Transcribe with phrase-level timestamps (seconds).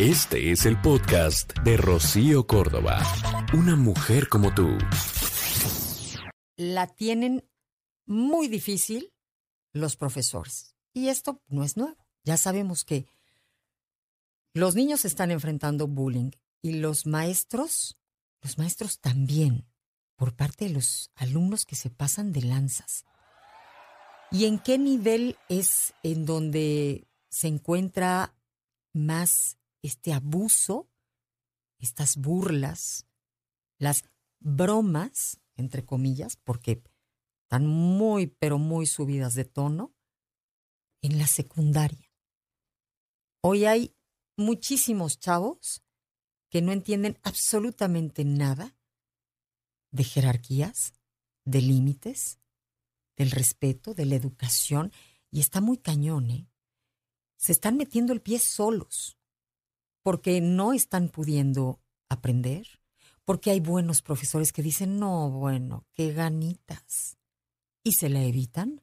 [0.00, 3.02] Este es el podcast de Rocío Córdoba.
[3.52, 4.78] Una mujer como tú.
[6.56, 7.46] La tienen
[8.06, 9.12] muy difícil
[9.74, 10.74] los profesores.
[10.94, 11.98] Y esto no es nuevo.
[12.24, 13.08] Ya sabemos que
[14.54, 16.30] los niños están enfrentando bullying
[16.62, 18.00] y los maestros,
[18.40, 19.66] los maestros también,
[20.16, 23.04] por parte de los alumnos que se pasan de lanzas.
[24.30, 28.34] ¿Y en qué nivel es en donde se encuentra
[28.94, 30.90] más este abuso,
[31.78, 33.06] estas burlas,
[33.78, 34.04] las
[34.38, 36.82] bromas, entre comillas, porque
[37.42, 39.94] están muy, pero muy subidas de tono,
[41.02, 42.12] en la secundaria.
[43.42, 43.96] Hoy hay
[44.36, 45.82] muchísimos chavos
[46.50, 48.76] que no entienden absolutamente nada
[49.90, 50.92] de jerarquías,
[51.44, 52.38] de límites,
[53.16, 54.92] del respeto, de la educación,
[55.30, 56.48] y está muy cañón, ¿eh?
[57.36, 59.18] Se están metiendo el pie solos,
[60.02, 62.66] porque no están pudiendo aprender,
[63.24, 67.18] porque hay buenos profesores que dicen, no, bueno, qué ganitas,
[67.82, 68.82] y se la evitan.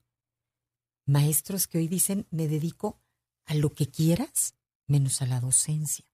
[1.06, 3.00] Maestros que hoy dicen, me dedico
[3.45, 4.56] a lo que quieras,
[4.88, 6.06] menos a la docencia.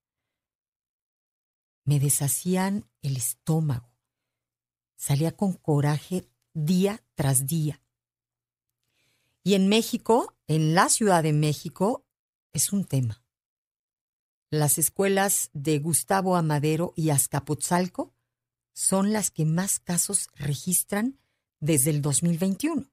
[1.86, 3.94] Me deshacían el estómago.
[4.96, 7.82] Salía con coraje día tras día.
[9.44, 12.06] Y en México, en la Ciudad de México,
[12.54, 13.23] es un tema.
[14.54, 18.14] Las escuelas de Gustavo Amadero y Azcapotzalco
[18.72, 21.18] son las que más casos registran
[21.60, 22.86] desde el 2021.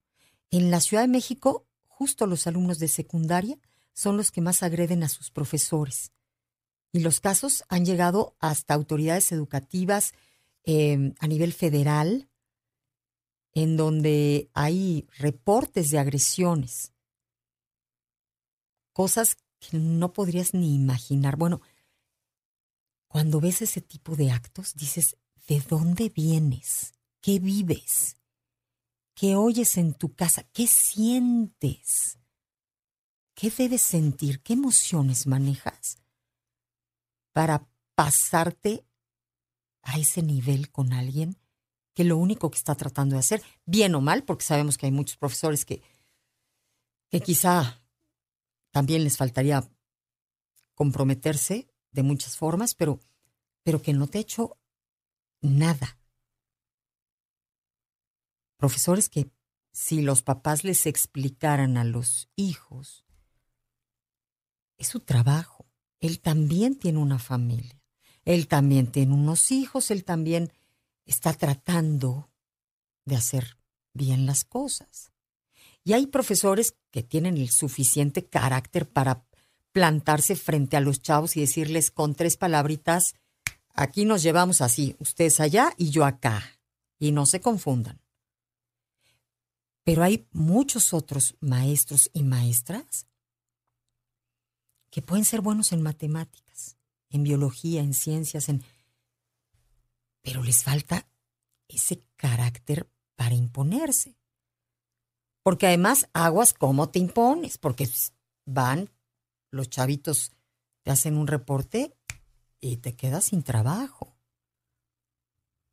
[0.50, 3.58] En la Ciudad de México, justo los alumnos de secundaria
[3.92, 6.12] son los que más agreden a sus profesores.
[6.92, 10.14] Y los casos han llegado hasta autoridades educativas
[10.64, 12.30] em, a nivel federal,
[13.52, 16.94] en donde hay reportes de agresiones,
[18.94, 21.36] cosas que no podrías ni imaginar.
[21.36, 21.60] Bueno,
[23.06, 25.16] cuando ves ese tipo de actos, dices,
[25.46, 26.92] ¿de dónde vienes?
[27.20, 28.16] ¿Qué vives?
[29.14, 30.44] ¿Qué oyes en tu casa?
[30.52, 32.18] ¿Qué sientes?
[33.34, 34.42] ¿Qué debes sentir?
[34.42, 35.98] ¿Qué emociones manejas
[37.32, 38.86] para pasarte
[39.82, 41.36] a ese nivel con alguien
[41.94, 44.92] que lo único que está tratando de hacer, bien o mal, porque sabemos que hay
[44.92, 45.82] muchos profesores que,
[47.10, 47.79] que quizá
[48.70, 49.68] también les faltaría
[50.74, 53.00] comprometerse de muchas formas, pero,
[53.62, 54.58] pero que no te ha hecho
[55.40, 55.98] nada.
[58.56, 59.30] Profesores que
[59.72, 63.04] si los papás les explicaran a los hijos,
[64.76, 65.66] es su trabajo.
[66.00, 67.80] Él también tiene una familia.
[68.24, 69.90] Él también tiene unos hijos.
[69.90, 70.52] Él también
[71.04, 72.30] está tratando
[73.04, 73.58] de hacer
[73.92, 75.12] bien las cosas.
[75.84, 79.24] Y hay profesores que tienen el suficiente carácter para
[79.72, 83.14] plantarse frente a los chavos y decirles con tres palabritas,
[83.72, 86.42] aquí nos llevamos así, ustedes allá y yo acá.
[86.98, 88.00] Y no se confundan.
[89.84, 93.06] Pero hay muchos otros maestros y maestras
[94.90, 96.76] que pueden ser buenos en matemáticas,
[97.08, 98.62] en biología, en ciencias, en...
[100.20, 101.08] pero les falta
[101.68, 104.19] ese carácter para imponerse.
[105.42, 107.58] Porque además, aguas, ¿cómo te impones?
[107.58, 107.88] Porque
[108.44, 108.90] van,
[109.50, 110.32] los chavitos
[110.82, 111.96] te hacen un reporte
[112.60, 114.16] y te quedas sin trabajo.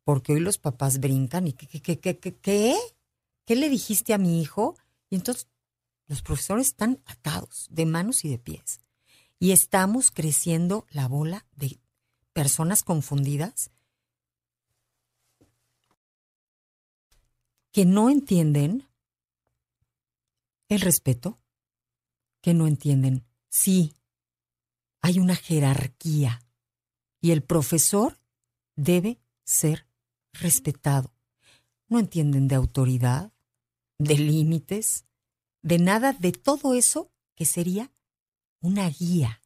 [0.04, 2.76] Porque hoy los papás brincan y ¿qué, qué, qué, qué, qué?
[3.44, 4.74] ¿Qué le dijiste a mi hijo?
[5.10, 5.48] Y entonces
[6.06, 8.80] los profesores están atados de manos y de pies.
[9.38, 11.78] Y estamos creciendo la bola de
[12.32, 13.70] personas confundidas
[17.70, 18.87] que no entienden
[20.68, 21.40] el respeto,
[22.42, 23.94] que no entienden, sí,
[25.00, 26.40] hay una jerarquía
[27.20, 28.20] y el profesor
[28.76, 29.88] debe ser
[30.32, 31.14] respetado.
[31.88, 33.32] No entienden de autoridad,
[33.98, 35.06] de límites,
[35.62, 37.90] de nada de todo eso que sería
[38.60, 39.42] una guía.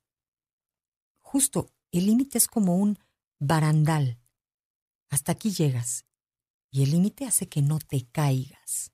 [1.20, 2.98] Justo, el límite es como un
[3.38, 4.18] barandal.
[5.08, 6.04] Hasta aquí llegas.
[6.70, 8.92] Y el límite hace que no te caigas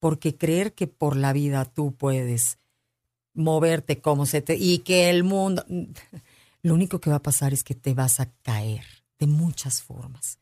[0.00, 2.58] porque creer que por la vida tú puedes
[3.34, 4.56] moverte como se te...
[4.56, 5.64] y que el mundo...
[6.62, 8.84] Lo único que va a pasar es que te vas a caer
[9.18, 10.38] de muchas formas.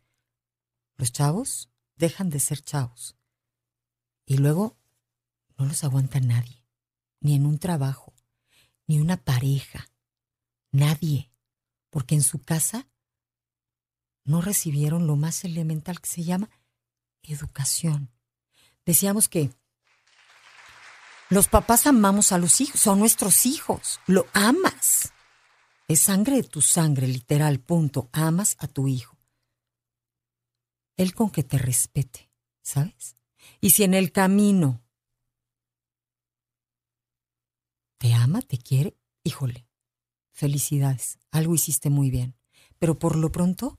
[0.97, 3.17] Los chavos dejan de ser chavos
[4.27, 4.77] y luego
[5.57, 6.65] no los aguanta nadie,
[7.21, 8.15] ni en un trabajo,
[8.89, 9.89] ni una pareja,
[10.73, 11.31] nadie,
[11.91, 12.89] porque en su casa
[14.25, 16.51] no recibieron lo más elemental que se llama
[17.23, 18.11] educación
[18.89, 19.51] decíamos que
[21.29, 25.13] los papás amamos a los hijos, son nuestros hijos, lo amas.
[25.87, 28.09] es sangre de tu sangre, literal, punto.
[28.13, 29.19] Amas a tu hijo.
[30.97, 32.31] Él con que te respete,
[32.63, 33.15] ¿sabes?
[33.61, 34.83] Y si en el camino
[37.99, 39.67] te ama, te quiere, híjole,
[40.33, 42.39] felicidades, algo hiciste muy bien.
[42.79, 43.79] Pero por lo pronto,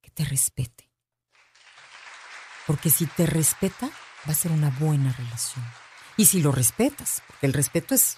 [0.00, 0.90] que te respete.
[2.66, 3.90] Porque si te respeta,
[4.26, 5.64] va a ser una buena relación.
[6.16, 8.16] Y si lo respetas, porque el respeto es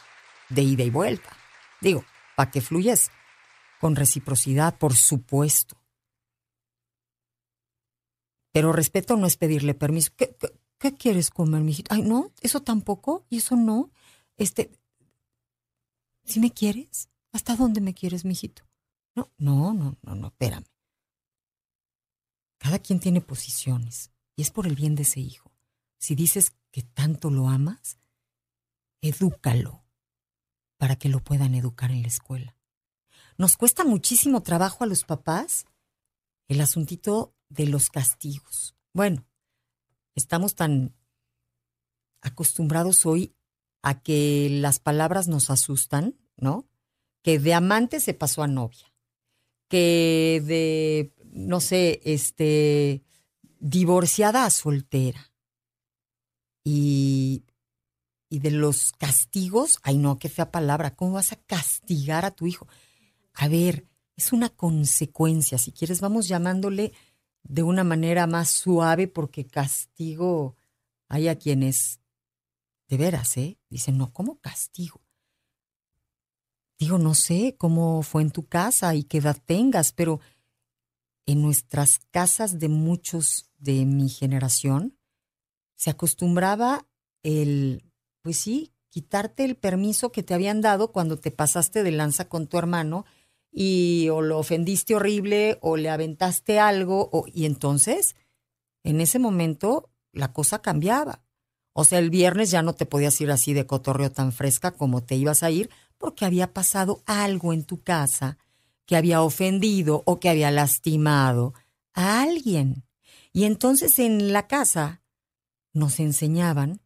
[0.49, 1.37] de ida y vuelta.
[1.81, 2.05] Digo,
[2.37, 3.11] para que fluyes
[3.81, 5.77] con reciprocidad, por supuesto.
[8.53, 10.13] Pero respeto no es pedirle permiso.
[10.17, 10.37] ¿Qué,
[10.79, 11.95] qué, quieres comer, mijito?
[11.95, 13.91] Ay, no, eso tampoco, y eso no.
[14.37, 14.71] Este,
[16.25, 17.09] ¿si me quieres?
[17.33, 18.63] ¿Hasta dónde me quieres, mijito?
[19.15, 20.65] No, no, no, no, no, espérame.
[22.59, 25.53] Cada quien tiene posiciones y es por el bien de ese hijo.
[25.99, 27.99] Si dices que tanto lo amas,
[29.01, 29.85] edúcalo
[30.77, 32.57] para que lo puedan educar en la escuela.
[33.37, 35.67] Nos cuesta muchísimo trabajo a los papás
[36.49, 38.75] el asuntito de los castigos.
[38.93, 39.27] Bueno,
[40.15, 40.95] estamos tan
[42.21, 43.35] acostumbrados hoy
[43.83, 46.69] a que las palabras nos asustan, ¿no?
[47.23, 48.93] Que de amante se pasó a novia,
[49.69, 53.05] que de, no sé, este,
[53.61, 55.33] divorciada a soltera.
[56.71, 57.45] Y,
[58.29, 62.47] y de los castigos, ay no, qué fea palabra, ¿cómo vas a castigar a tu
[62.47, 62.69] hijo?
[63.33, 63.87] A ver,
[64.17, 66.93] es una consecuencia, si quieres vamos llamándole
[67.43, 70.57] de una manera más suave porque castigo
[71.09, 72.01] hay a quienes,
[72.89, 73.59] de veras, ¿eh?
[73.71, 75.01] Dicen, no, ¿cómo castigo?
[76.79, 80.21] Digo, no sé cómo fue en tu casa y qué edad tengas, pero
[81.25, 84.98] en nuestras casas de muchos de mi generación
[85.79, 86.87] se acostumbraba
[87.23, 87.85] el,
[88.23, 92.49] pues sí, quitarte el permiso que te habían dado cuando te pasaste de lanza con
[92.49, 93.07] tu hermano
[93.53, 98.17] y o lo ofendiste horrible o le aventaste algo o, y entonces
[98.83, 101.23] en ese momento la cosa cambiaba.
[101.73, 105.05] O sea, el viernes ya no te podías ir así de cotorreo tan fresca como
[105.05, 108.37] te ibas a ir porque había pasado algo en tu casa
[108.85, 111.55] que había ofendido o que había lastimado
[111.95, 112.85] a alguien.
[113.33, 115.03] Y entonces en la casa
[115.73, 116.81] nos enseñaban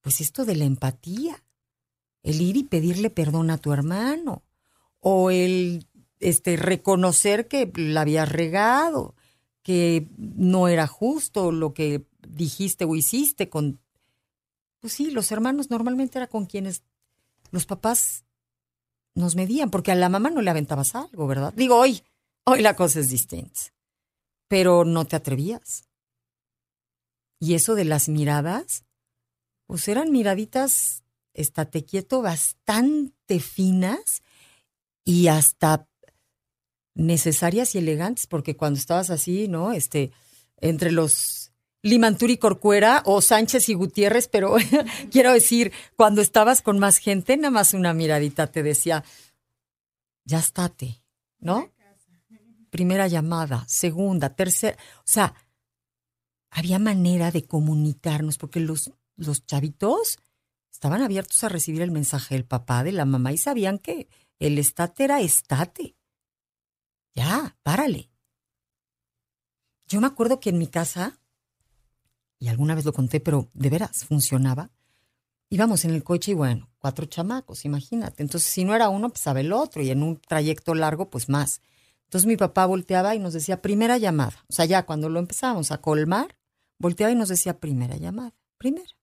[0.00, 1.44] pues esto de la empatía,
[2.22, 4.42] el ir y pedirle perdón a tu hermano,
[5.00, 5.86] o el
[6.20, 9.14] este, reconocer que la habías regado,
[9.62, 13.80] que no era justo lo que dijiste o hiciste con...
[14.80, 16.82] Pues sí, los hermanos normalmente era con quienes
[17.50, 18.24] los papás
[19.14, 21.52] nos medían, porque a la mamá no le aventabas algo, ¿verdad?
[21.54, 22.02] Digo, hoy,
[22.44, 23.60] hoy la cosa es distinta,
[24.46, 25.87] pero no te atrevías.
[27.38, 28.84] Y eso de las miradas,
[29.66, 31.04] pues eran miraditas,
[31.34, 34.22] estate quieto, bastante finas,
[35.08, 35.88] y hasta
[36.94, 39.72] necesarias y elegantes, porque cuando estabas así, ¿no?
[39.72, 40.12] Este,
[40.58, 41.52] entre los
[41.82, 44.56] Limanturi y Corcuera o Sánchez y Gutiérrez, pero
[45.10, 49.02] quiero decir, cuando estabas con más gente, nada más una miradita te decía,
[50.24, 51.02] ya estate,
[51.38, 51.72] ¿no?
[52.68, 55.34] Primera llamada, segunda, tercera, o sea,
[56.50, 60.18] había manera de comunicarnos, porque los, los chavitos
[60.70, 64.08] estaban abiertos a recibir el mensaje del papá, de la mamá, y sabían que
[64.38, 65.96] el estate era estate.
[67.14, 68.10] Ya, párale.
[69.86, 71.18] Yo me acuerdo que en mi casa,
[72.38, 74.70] y alguna vez lo conté, pero de veras funcionaba,
[75.50, 78.22] íbamos en el coche y bueno, cuatro chamacos, imagínate.
[78.22, 81.28] Entonces, si no era uno, pues sabe el otro, y en un trayecto largo, pues
[81.28, 81.60] más.
[82.04, 84.44] Entonces mi papá volteaba y nos decía primera llamada.
[84.48, 86.37] O sea, ya cuando lo empezábamos a colmar,
[86.78, 88.98] volteaba y nos decía primera llamada, primera.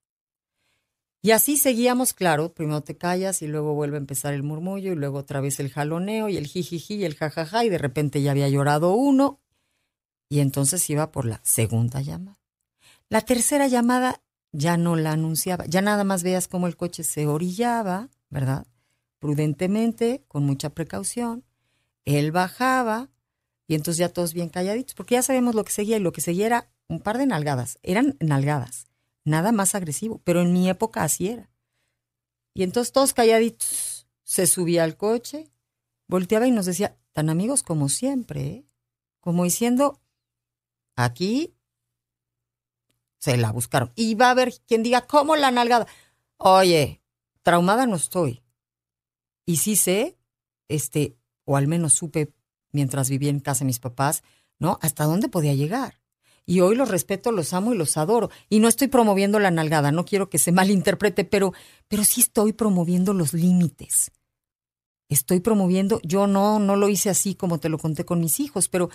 [1.21, 4.95] Y así seguíamos, claro, primero te callas y luego vuelve a empezar el murmullo y
[4.95, 8.29] luego otra vez el jaloneo y el jijiji y el jajaja y de repente ya
[8.29, 9.41] había llorado uno
[10.29, 12.37] y entonces iba por la segunda llamada.
[13.09, 17.25] La tercera llamada ya no la anunciaba, ya nada más veas cómo el coche se
[17.25, 18.67] orillaba, ¿verdad?
[19.17, 21.43] Prudentemente, con mucha precaución.
[22.05, 23.09] Él bajaba
[23.67, 26.21] y entonces ya todos bien calladitos, porque ya sabemos lo que seguía y lo que
[26.21, 28.87] seguía era un par de nalgadas, eran nalgadas
[29.25, 31.49] nada más agresivo, pero en mi época así era.
[32.53, 35.51] Y entonces todos calladitos, se subía al coche,
[36.07, 38.65] volteaba y nos decía, tan amigos como siempre, ¿eh?
[39.19, 39.99] como diciendo,
[40.95, 41.55] aquí
[43.17, 43.91] se la buscaron.
[43.95, 45.87] Y va a haber quien diga, ¿cómo la nalgada?
[46.37, 47.01] Oye,
[47.41, 48.43] traumada no estoy.
[49.45, 50.17] Y sí sé,
[50.67, 52.33] este, o al menos supe
[52.71, 54.23] mientras vivía en casa de mis papás,
[54.59, 54.79] ¿no?
[54.81, 56.04] Hasta dónde podía llegar
[56.45, 58.29] y hoy los respeto, los amo y los adoro.
[58.49, 61.53] Y no estoy promoviendo la nalgada, no quiero que se malinterprete, pero,
[61.87, 64.11] pero sí estoy promoviendo los límites.
[65.09, 68.69] estoy promoviendo, yo no, no lo hice así como te lo conté con mis hijos,
[68.69, 68.89] pero,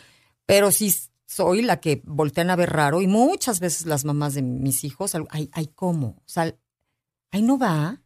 [0.46, 0.94] pero sí
[1.26, 5.14] soy la que voltean a ver raro y muchas veces las mamás de mis hijos,
[5.30, 6.06] ay, ay, ¿cómo?
[6.18, 6.54] O sea,
[7.30, 8.02] ay, no va,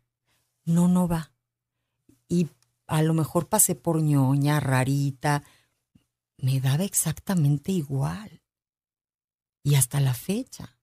[0.64, 1.32] no, no va.
[2.28, 2.48] Y
[2.86, 5.42] a lo mejor pasé por ñoña, rarita,
[6.36, 8.43] me daba exactamente igual.
[9.64, 10.78] Y hasta la fecha.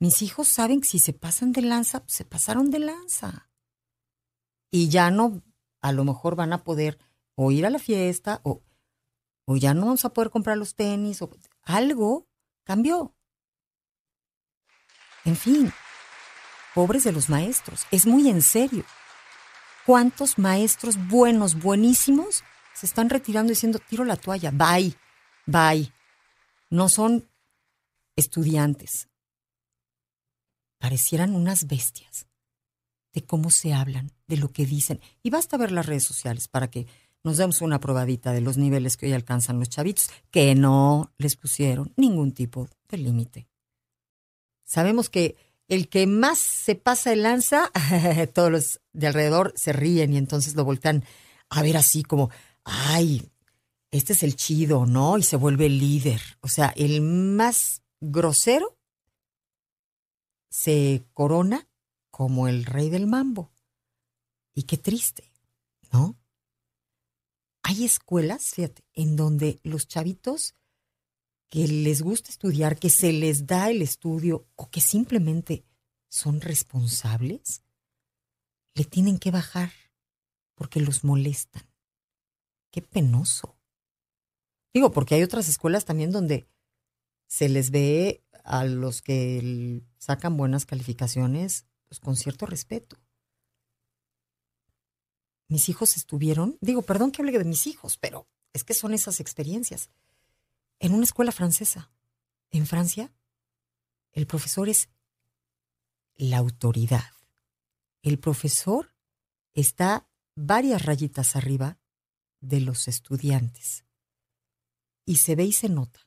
[0.00, 3.48] Mis hijos saben que si se pasan de lanza, se pasaron de lanza.
[4.70, 5.42] Y ya no,
[5.80, 6.98] a lo mejor van a poder
[7.36, 8.62] o ir a la fiesta o,
[9.44, 11.30] o ya no vamos a poder comprar los tenis o
[11.62, 12.26] algo
[12.64, 13.14] cambió.
[15.24, 15.72] En fin,
[16.74, 18.84] pobres de los maestros, es muy en serio.
[19.86, 24.96] ¿Cuántos maestros buenos, buenísimos, se están retirando diciendo, tiro la toalla, bye,
[25.46, 25.92] bye?
[26.70, 27.28] No son
[28.16, 29.08] estudiantes.
[30.78, 32.26] Parecieran unas bestias
[33.12, 35.00] de cómo se hablan, de lo que dicen.
[35.22, 36.86] Y basta ver las redes sociales para que
[37.22, 41.36] nos demos una probadita de los niveles que hoy alcanzan los chavitos, que no les
[41.36, 43.48] pusieron ningún tipo de límite.
[44.64, 45.36] Sabemos que
[45.68, 47.70] el que más se pasa el lanza,
[48.34, 51.04] todos los de alrededor se ríen y entonces lo voltean
[51.48, 52.30] a ver así como,
[52.64, 53.30] ay,
[53.90, 55.16] este es el chido, ¿no?
[55.18, 56.20] Y se vuelve el líder.
[56.40, 58.78] O sea, el más grosero
[60.50, 61.68] se corona
[62.10, 63.52] como el rey del mambo.
[64.54, 65.32] Y qué triste,
[65.92, 66.16] ¿no?
[67.62, 70.54] Hay escuelas, fíjate, en donde los chavitos
[71.48, 75.64] que les gusta estudiar, que se les da el estudio o que simplemente
[76.08, 77.64] son responsables,
[78.74, 79.72] le tienen que bajar
[80.54, 81.64] porque los molestan.
[82.70, 83.56] Qué penoso.
[84.72, 86.46] Digo, porque hay otras escuelas también donde
[87.34, 92.96] se les ve a los que sacan buenas calificaciones pues, con cierto respeto
[95.48, 99.20] mis hijos estuvieron, digo, perdón que hable de mis hijos, pero es que son esas
[99.20, 99.90] experiencias,
[100.78, 101.90] en una escuela francesa.
[102.50, 103.12] En Francia,
[104.12, 104.88] el profesor es
[106.16, 107.10] la autoridad.
[108.02, 108.94] El profesor
[109.54, 111.78] está varias rayitas arriba
[112.40, 113.84] de los estudiantes.
[115.04, 116.00] Y se ve y se nota.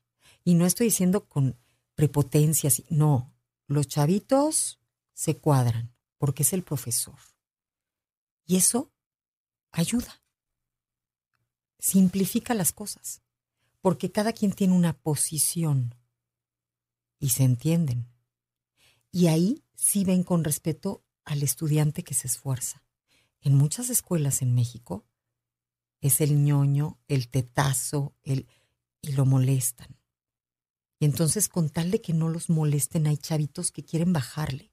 [0.48, 1.60] Y no estoy diciendo con
[1.94, 3.36] prepotencias, no,
[3.68, 4.80] los chavitos
[5.14, 7.20] se cuadran porque es el profesor.
[8.46, 8.94] Y eso
[9.74, 10.24] ayuda.
[11.80, 13.22] Simplifica las cosas,
[13.82, 15.96] porque cada quien tiene una posición
[17.20, 18.08] y se entienden.
[19.12, 22.86] Y ahí sí ven con respeto al estudiante que se esfuerza.
[23.42, 25.06] En muchas escuelas en México
[26.00, 28.48] es el ñoño, el tetazo, el
[29.02, 29.97] y lo molestan.
[31.00, 34.72] Y entonces con tal de que no los molesten hay chavitos que quieren bajarle.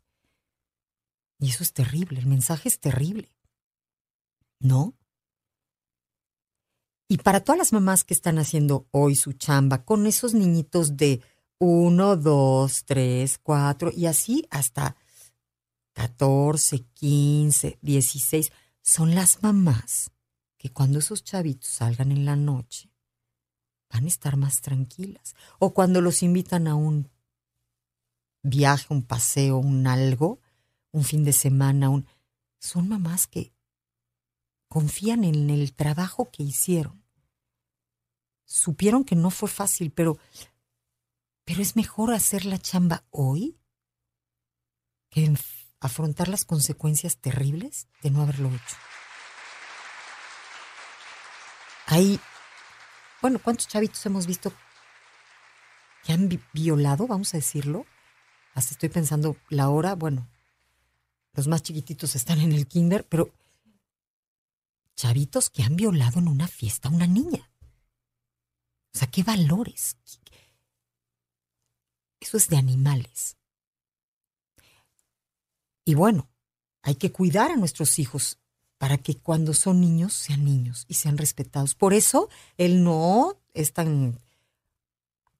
[1.38, 3.34] Y eso es terrible, el mensaje es terrible.
[4.64, 4.94] ¿no?
[7.06, 11.22] Y para todas las mamás que están haciendo hoy su chamba con esos niñitos de
[11.58, 14.96] uno, dos, tres, cuatro y así hasta
[15.92, 18.52] 14, 15, 16,
[18.82, 20.10] son las mamás
[20.56, 22.90] que cuando esos chavitos salgan en la noche
[23.90, 25.34] van a estar más tranquilas.
[25.58, 27.10] O cuando los invitan a un
[28.42, 30.40] viaje, un paseo, un algo,
[30.92, 32.06] un fin de semana, un...
[32.58, 33.52] son mamás que
[34.68, 37.04] confían en el trabajo que hicieron.
[38.44, 40.18] Supieron que no fue fácil, pero,
[41.44, 43.56] pero es mejor hacer la chamba hoy
[45.10, 45.32] que
[45.80, 48.76] afrontar las consecuencias terribles de no haberlo hecho.
[51.86, 52.18] Hay,
[53.24, 54.52] bueno, ¿cuántos chavitos hemos visto
[56.04, 57.86] que han violado, vamos a decirlo?
[58.52, 60.28] Hasta estoy pensando la hora, bueno,
[61.32, 63.32] los más chiquititos están en el kinder, pero
[64.94, 67.50] chavitos que han violado en una fiesta a una niña.
[68.92, 69.96] O sea, ¿qué valores?
[72.20, 73.38] Eso es de animales.
[75.86, 76.28] Y bueno,
[76.82, 78.38] hay que cuidar a nuestros hijos
[78.84, 81.74] para que cuando son niños sean niños y sean respetados.
[81.74, 84.20] Por eso él no es tan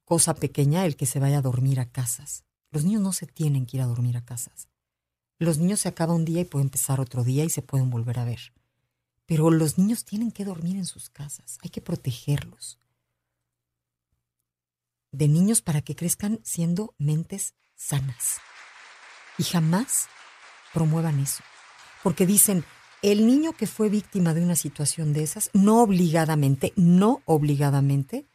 [0.03, 2.43] cosa pequeña el que se vaya a dormir a casas.
[2.71, 4.67] Los niños no se tienen que ir a dormir a casas.
[5.37, 8.17] Los niños se acaba un día y pueden empezar otro día y se pueden volver
[8.17, 8.51] a ver.
[9.27, 12.79] Pero los niños tienen que dormir en sus casas, hay que protegerlos.
[15.11, 18.39] De niños para que crezcan siendo mentes sanas.
[19.37, 20.07] Y jamás
[20.73, 21.43] promuevan eso.
[22.01, 22.65] Porque dicen,
[23.11, 28.25] el niño que fue víctima de una situación de esas, no obligadamente, no obligadamente,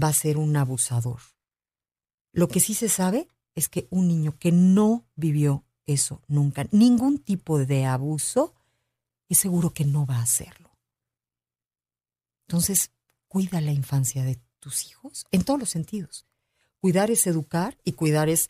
[0.00, 1.18] va a ser un abusador.
[2.32, 7.18] Lo que sí se sabe es que un niño que no vivió eso nunca, ningún
[7.18, 8.54] tipo de abuso,
[9.28, 10.70] es seguro que no va a hacerlo.
[12.46, 12.92] Entonces,
[13.26, 16.24] cuida la infancia de tus hijos en todos los sentidos.
[16.78, 18.48] Cuidar es educar y cuidar es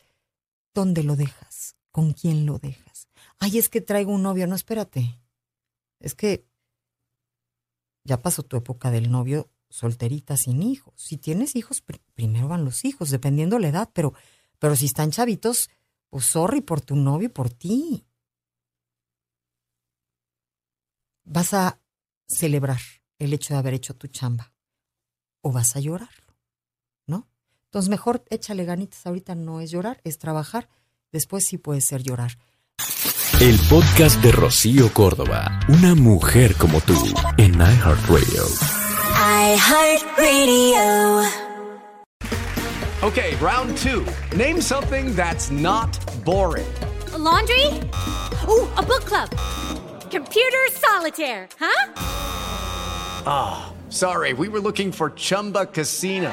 [0.74, 3.08] dónde lo dejas, con quién lo dejas.
[3.38, 4.46] Ay, es que traigo un novio.
[4.46, 5.23] No, espérate.
[6.04, 6.46] Es que
[8.04, 10.92] ya pasó tu época del novio solterita sin hijos.
[10.98, 11.82] Si tienes hijos,
[12.14, 14.12] primero van los hijos, dependiendo la edad, pero,
[14.58, 15.70] pero si están chavitos,
[16.10, 18.04] pues sorry por tu novio y por ti.
[21.24, 21.80] Vas a
[22.28, 22.80] celebrar
[23.18, 24.52] el hecho de haber hecho tu chamba
[25.40, 26.36] o vas a llorarlo,
[27.06, 27.30] ¿no?
[27.64, 30.68] Entonces mejor échale ganitas, ahorita no es llorar, es trabajar,
[31.12, 32.38] después sí puede ser llorar.
[33.40, 36.94] El podcast de Rocío Córdoba, una mujer como tú,
[37.36, 38.44] en iHeartRadio.
[39.56, 41.28] iHeartRadio.
[43.02, 44.06] Okay, round two.
[44.36, 45.90] Name something that's not
[46.24, 46.66] boring.
[47.12, 47.66] A laundry?
[48.48, 49.28] Ooh, a book club.
[50.10, 51.92] Computer solitaire, huh?
[53.26, 56.32] Ah, oh, sorry, we were looking for Chumba Casino.